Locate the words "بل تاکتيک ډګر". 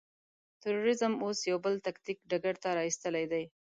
1.65-2.55